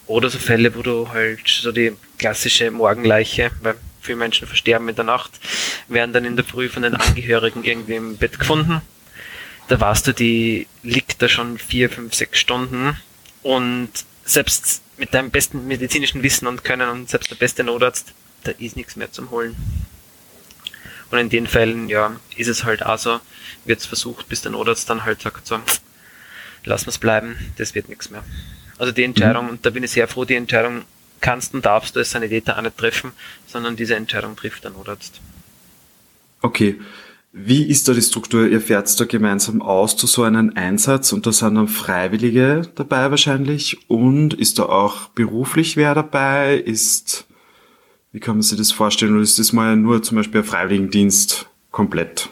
[0.08, 4.96] Oder so Fälle, wo du halt so die klassische Morgenleiche, weil viele Menschen versterben in
[4.96, 5.32] der Nacht,
[5.88, 8.82] werden dann in der Früh von den Angehörigen irgendwie im Bett gefunden.
[9.68, 12.98] Da weißt du, die liegt da schon vier, fünf, sechs Stunden
[13.44, 13.90] und
[14.28, 18.14] selbst mit deinem besten medizinischen Wissen und Können und selbst der beste Notarzt,
[18.44, 19.56] da ist nichts mehr zum Holen.
[21.10, 23.20] Und in den Fällen, ja, ist es halt auch so,
[23.66, 25.60] wird es versucht, bis der Notarzt dann halt sagt, so,
[26.66, 28.24] lass es bleiben, das wird nichts mehr.
[28.78, 29.52] Also die Entscheidung, mhm.
[29.52, 30.84] und da bin ich sehr froh, die Entscheidung
[31.22, 33.12] kannst und darfst du als Sanitäter auch nicht treffen,
[33.48, 35.22] sondern diese Entscheidung trifft der Notarzt.
[36.42, 36.80] Okay.
[37.40, 38.48] Wie ist da die Struktur?
[38.48, 43.12] Ihr fährt da gemeinsam aus zu so einem Einsatz und da sind dann Freiwillige dabei
[43.12, 46.56] wahrscheinlich und ist da auch beruflich wer dabei?
[46.56, 47.28] Ist,
[48.12, 49.14] wie kann man sich das vorstellen?
[49.14, 52.30] Oder ist das mal nur zum Beispiel ein Freiwilligendienst komplett?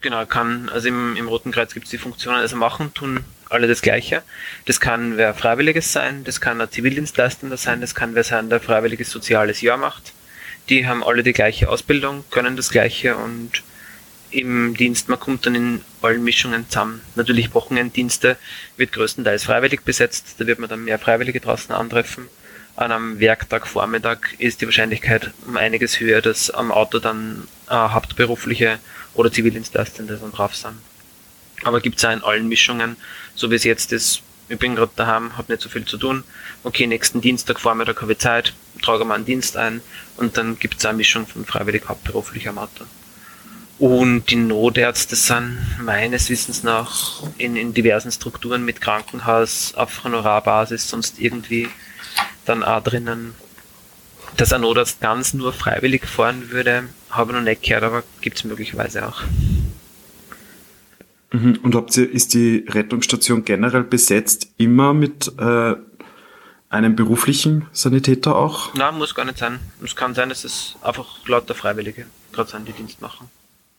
[0.00, 3.66] Genau, kann, also im, im Roten Kreuz gibt es die Funktionen, also machen, tun alle
[3.66, 4.22] das Gleiche.
[4.66, 8.60] Das kann wer Freiwilliges sein, das kann ein Zivildienstleistender sein, das kann wer sein, der
[8.60, 10.12] freiwilliges soziales Jahr macht.
[10.68, 13.64] Die haben alle die gleiche Ausbildung, können das Gleiche und
[14.34, 17.00] im Dienst, man kommt dann in allen Mischungen zusammen.
[17.14, 18.36] Natürlich Wochenenddienste
[18.76, 22.28] wird größtenteils freiwillig besetzt, da wird man dann mehr Freiwillige draußen antreffen.
[22.76, 28.78] an einem Werktagvormittag ist die Wahrscheinlichkeit um einiges höher, dass am Auto dann äh, hauptberufliche
[29.14, 30.74] oder Zivildienstleistende dann drauf sind.
[31.62, 32.96] Aber gibt es auch in allen Mischungen,
[33.36, 36.22] so wie es jetzt ist, ich bin gerade daheim, habe nicht so viel zu tun.
[36.64, 39.80] Okay, nächsten Dienstag Vormittag habe ich Zeit, trage mal einen Dienst ein
[40.16, 42.84] und dann gibt es eine Mischung von freiwillig hauptberuflich am Auto.
[43.78, 50.88] Und die Notärzte sind meines Wissens nach in, in diversen Strukturen mit Krankenhaus auf Honorarbasis
[50.88, 51.68] sonst irgendwie
[52.44, 53.34] dann auch drinnen.
[54.36, 58.38] Dass ein Notarzt ganz nur freiwillig fahren würde, habe ich noch nicht gehört, aber gibt
[58.38, 59.22] es möglicherweise auch.
[61.32, 61.58] Mhm.
[61.62, 65.74] Und habt ihr, ist die Rettungsstation generell besetzt immer mit äh,
[66.68, 68.72] einem beruflichen Sanitäter auch?
[68.74, 69.58] Nein, muss gar nicht sein.
[69.84, 73.30] Es kann sein, dass es einfach lauter Freiwillige gerade sind, die Dienst machen.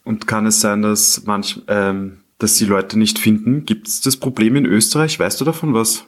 [0.06, 3.65] Und kann es sein, dass manch, ähm, dass die Leute nicht finden?
[3.65, 5.20] Gibt es das Problem in Österreich?
[5.20, 6.06] Weißt du davon was?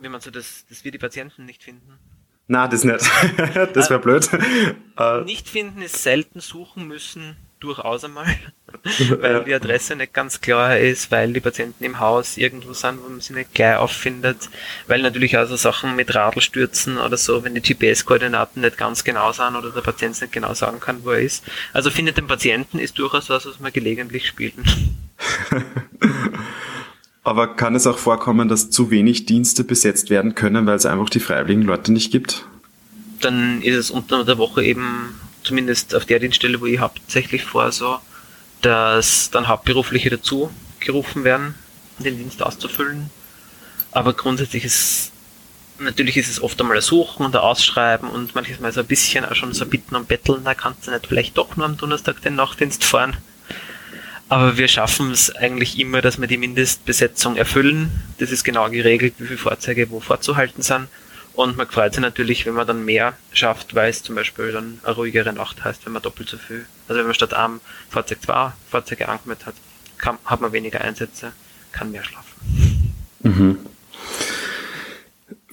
[0.00, 1.98] Wie man so, dass, dass wir die Patienten nicht finden?
[2.46, 2.98] Na, das nicht.
[3.74, 5.26] das wäre äh, blöd.
[5.26, 8.26] nicht finden ist selten suchen müssen durchaus einmal,
[9.20, 13.08] weil die Adresse nicht ganz klar ist, weil die Patienten im Haus irgendwo sind, wo
[13.08, 14.50] man sie nicht gleich auffindet,
[14.88, 19.32] weil natürlich auch so Sachen mit Radlstürzen oder so, wenn die GPS-Koordinaten nicht ganz genau
[19.32, 21.44] sind oder der Patient nicht genau sagen kann, wo er ist.
[21.72, 24.64] Also findet den Patienten ist durchaus was, was man gelegentlich spielen.
[27.24, 31.08] Aber kann es auch vorkommen, dass zu wenig Dienste besetzt werden können, weil es einfach
[31.08, 32.44] die freiwilligen Leute nicht gibt?
[33.20, 37.72] Dann ist es unter der Woche eben zumindest auf der Dienststelle, wo ich hauptsächlich vor,
[37.72, 37.98] so,
[38.60, 40.50] dass dann Hauptberufliche dazu
[40.80, 41.54] gerufen werden,
[41.98, 43.10] den Dienst auszufüllen.
[43.90, 45.12] Aber grundsätzlich ist,
[45.78, 48.86] natürlich ist es oft einmal ein Suchen und ein Ausschreiben und manches Mal so ein
[48.86, 51.76] bisschen auch schon so Bitten und Betteln, da kannst du nicht vielleicht doch nur am
[51.76, 53.16] Donnerstag den Nachtdienst fahren.
[54.28, 57.90] Aber wir schaffen es eigentlich immer, dass wir die Mindestbesetzung erfüllen.
[58.18, 60.88] Das ist genau geregelt, wie viele Fahrzeuge wo vorzuhalten sind.
[61.34, 64.80] Und man freut sich natürlich, wenn man dann mehr schafft, weil es zum Beispiel dann
[64.82, 68.22] eine ruhigere Nacht heißt, wenn man doppelt so viel, also wenn man statt einem Fahrzeug
[68.22, 69.54] zwei Fahrzeuge angemeldet hat,
[69.96, 71.32] kann, hat man weniger Einsätze,
[71.72, 72.82] kann mehr schlafen.
[73.22, 73.58] Mhm.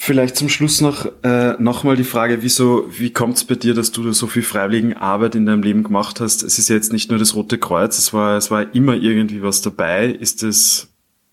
[0.01, 3.91] Vielleicht zum Schluss noch äh, nochmal die Frage, wieso, wie kommt es bei dir, dass
[3.91, 6.41] du so viel freiwilligen Arbeit in deinem Leben gemacht hast?
[6.41, 9.41] Es ist ja jetzt nicht nur das Rote Kreuz, es war, es war immer irgendwie
[9.43, 10.07] was dabei.
[10.07, 10.87] Ist es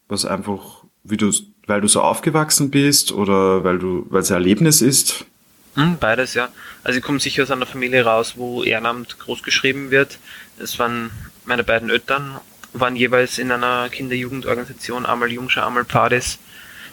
[0.09, 1.33] was einfach, wie du
[1.67, 5.25] weil du so aufgewachsen bist oder weil du, weil es ein Erlebnis ist?
[5.75, 6.49] Hm, beides, ja.
[6.85, 10.19] Also ich komme sicher aus einer Familie raus, wo Ehrenamt groß geschrieben wird.
[10.59, 11.11] Es waren
[11.45, 12.41] meine beiden Eltern,
[12.73, 16.39] waren jeweils in einer Kinder-Jugendorganisation, einmal Jungscher, einmal Pfadis,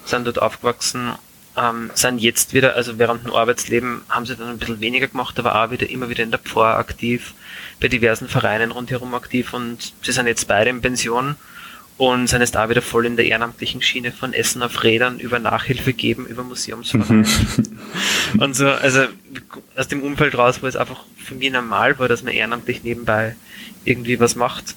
[0.05, 1.13] sind dort aufgewachsen,
[1.55, 5.37] ähm, sind jetzt wieder, also während dem Arbeitsleben haben sie dann ein bisschen weniger gemacht,
[5.39, 7.33] aber auch wieder immer wieder in der Pfarr aktiv,
[7.79, 11.35] bei diversen Vereinen rundherum aktiv und sie sind jetzt beide in Pension
[11.97, 15.39] und sind jetzt da wieder voll in der ehrenamtlichen Schiene von Essen auf Rädern über
[15.39, 17.23] Nachhilfe geben, über Museumsvereine.
[17.27, 18.39] Mhm.
[18.39, 19.05] und so, also
[19.75, 23.35] aus dem Umfeld raus, wo es einfach für mich normal war, dass man ehrenamtlich nebenbei
[23.85, 24.75] irgendwie was macht.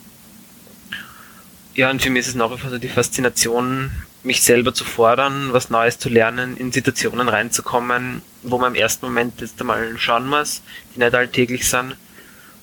[1.74, 3.90] Ja, und für mich ist es nach wie vor so die Faszination,
[4.22, 9.06] mich selber zu fordern, was Neues zu lernen, in Situationen reinzukommen, wo man im ersten
[9.06, 10.62] Moment jetzt einmal schauen muss,
[10.94, 11.96] die nicht alltäglich sind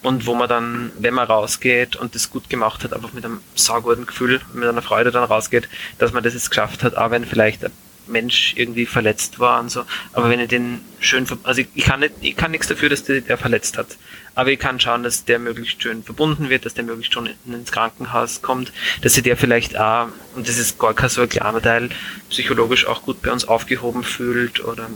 [0.04, 3.40] und wo man dann, wenn man rausgeht und das gut gemacht hat, einfach mit einem
[3.56, 7.26] sauguten Gefühl, mit einer Freude dann rausgeht, dass man das jetzt geschafft hat, auch wenn
[7.26, 7.72] vielleicht ein
[8.06, 9.86] Mensch irgendwie verletzt war und so.
[10.12, 13.22] Aber wenn ich den schön, also ich kann nicht, ich kann nichts dafür, dass der,
[13.22, 13.98] der verletzt hat.
[14.36, 17.72] Aber ich kann schauen, dass der möglichst schön verbunden wird, dass der möglichst schon ins
[17.72, 21.62] Krankenhaus kommt, dass sich der vielleicht auch, und das ist gar kein so ein kleiner
[21.62, 21.90] Teil,
[22.30, 24.90] psychologisch auch gut bei uns aufgehoben fühlt oder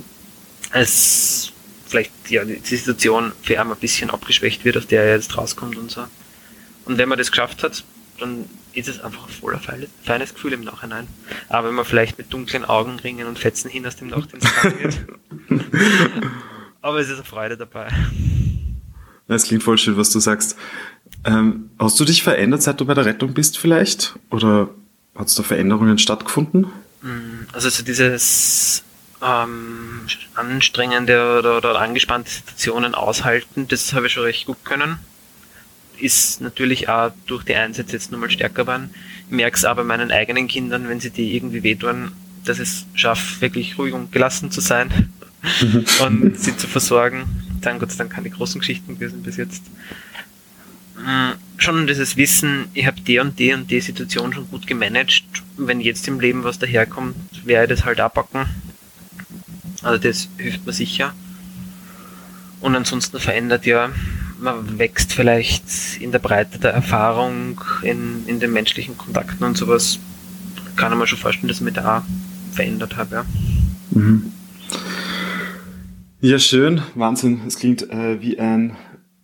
[0.71, 1.53] es
[1.87, 5.91] vielleicht ja, die Situation für ein bisschen abgeschwächt wird, aus der er jetzt rauskommt und
[5.91, 6.05] so.
[6.85, 7.83] Und wenn man das geschafft hat,
[8.19, 9.59] dann ist es einfach ein voller
[10.03, 11.07] feines Gefühl im Nachhinein.
[11.49, 15.05] Aber wenn man vielleicht mit dunklen Augenringen und Fetzen hin aus dem Nachtdienst wird.
[16.81, 17.89] Aber es ist eine Freude dabei.
[19.27, 20.55] Es klingt voll schön, was du sagst.
[21.25, 24.17] Ähm, hast du dich verändert, seit du bei der Rettung bist vielleicht?
[24.29, 24.69] Oder
[25.15, 26.67] hat es da Veränderungen stattgefunden?
[27.01, 28.83] Mm, also so dieses
[29.21, 30.01] ähm,
[30.35, 33.67] anstrengende oder, oder angespannte Situationen aushalten.
[33.67, 34.99] Das habe ich schon recht gut können.
[35.99, 38.93] Ist natürlich auch durch die Einsätze jetzt nochmal stärker geworden.
[39.29, 42.11] Ich merke es aber meinen eigenen Kindern, wenn sie die irgendwie wehtun,
[42.45, 45.11] dass es schafft, wirklich ruhig und gelassen zu sein
[45.61, 45.85] mhm.
[46.01, 47.25] und sie zu versorgen.
[47.61, 49.63] Dann Gott sei Dank keine großen Geschichten gewesen bis jetzt.
[50.97, 55.23] Mm, schon dieses Wissen, ich habe die und die und die Situation schon gut gemanagt.
[55.57, 57.15] Wenn jetzt im Leben was daherkommt,
[57.45, 58.45] werde ich das halt abpacken
[59.83, 61.13] also das hilft mir sicher.
[62.59, 63.89] Und ansonsten verändert ja,
[64.39, 65.63] man wächst vielleicht
[65.99, 69.99] in der Breite der Erfahrung, in, in den menschlichen Kontakten und sowas.
[70.75, 72.05] Kann man schon vorstellen, dass ich mich da
[72.51, 73.25] verändert habe, ja.
[73.91, 74.31] Mhm.
[76.19, 76.81] Ja, schön.
[76.95, 77.41] Wahnsinn.
[77.47, 78.75] Es klingt äh, wie ein,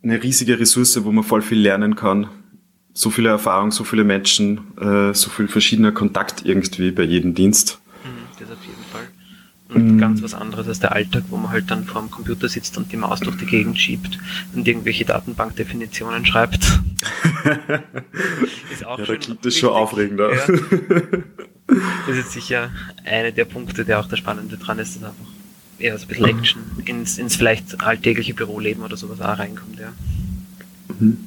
[0.02, 2.28] eine riesige Ressource, wo man voll viel lernen kann.
[2.92, 7.80] So viele Erfahrungen, so viele Menschen, äh, so viel verschiedener Kontakt irgendwie bei jedem Dienst.
[9.82, 9.98] Mhm.
[9.98, 12.92] ganz was anderes als der Alltag, wo man halt dann vor dem Computer sitzt und
[12.92, 14.18] die Maus durch die Gegend schiebt
[14.54, 16.64] und irgendwelche Datenbankdefinitionen schreibt.
[18.72, 20.34] ist auch ja, da klingt das schon aufregender.
[20.34, 20.46] Ja.
[22.06, 22.70] Das ist sicher
[23.04, 25.26] eine der Punkte, der auch der Spannende dran ist, dass einfach
[25.78, 29.92] eher so ein bisschen Action ins, ins vielleicht alltägliche Büroleben oder sowas auch reinkommt, ja.
[30.98, 31.18] Mhm.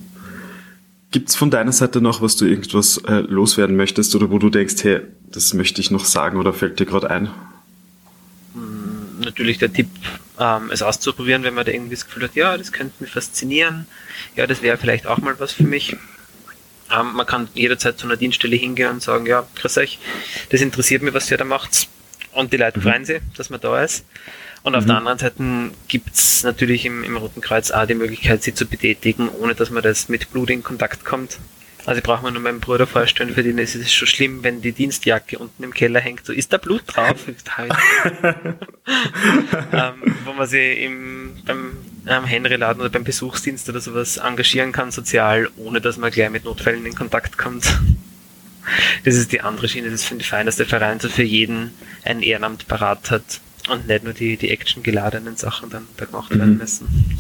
[1.12, 4.50] Gibt es von deiner Seite noch, was du irgendwas äh, loswerden möchtest oder wo du
[4.50, 7.30] denkst, hey, das möchte ich noch sagen oder fällt dir gerade ein?
[9.20, 9.88] Natürlich der Tipp,
[10.39, 13.88] ähm, es auszuprobieren, wenn man da irgendwie das Gefühl hat, ja, das könnte mich faszinieren,
[14.36, 15.95] ja, das wäre vielleicht auch mal was für mich.
[16.91, 19.99] Ähm, man kann jederzeit zu einer Dienststelle hingehen und sagen, ja, grüß euch,
[20.49, 21.89] das interessiert mich, was ihr da macht.
[22.34, 22.84] Und die Leute mhm.
[22.84, 24.05] freuen sich, dass man da ist.
[24.63, 24.88] Und auf mhm.
[24.88, 28.65] der anderen Seite gibt es natürlich im, im, Roten Kreuz auch die Möglichkeit, sie zu
[28.65, 31.39] betätigen, ohne dass man das mit Blut in Kontakt kommt.
[31.88, 34.62] Also ich brauche mir nur meinen Bruder vorstellen, für den ist es schon schlimm, wenn
[34.62, 36.26] die Dienstjacke unten im Keller hängt.
[36.26, 37.26] So, ist da Blut drauf?
[39.72, 44.92] ähm, wo man sich im, beim ähm, Henry-Laden oder beim Besuchsdienst oder sowas engagieren kann,
[44.92, 47.80] sozial, ohne dass man gleich mit Notfällen in Kontakt kommt.
[49.06, 51.72] Das ist die andere Schiene, das finde ich fein, dass der Verein so für jeden
[52.04, 56.40] ein Ehrenamt parat hat und nicht nur die, die actiongeladenen Sachen dann da gemacht mhm.
[56.40, 57.18] werden müssen.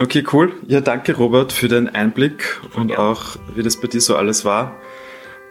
[0.00, 0.52] Okay, cool.
[0.66, 2.98] Ja, danke Robert für den Einblick und ja.
[2.98, 4.80] auch wie das bei dir so alles war.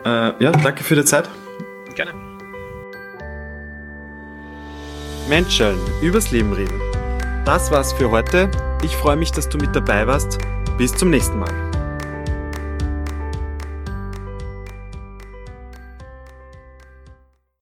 [0.06, 1.30] Äh, ja, danke für die Zeit.
[1.96, 2.14] Gerne.
[5.28, 6.80] Menschen, übers Leben reden.
[7.44, 8.50] Das war's für heute.
[8.84, 10.38] Ich freue mich, dass du mit dabei warst.
[10.78, 11.77] Bis zum nächsten Mal.